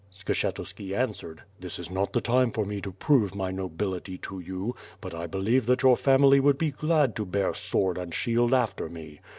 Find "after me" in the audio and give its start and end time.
8.51-9.19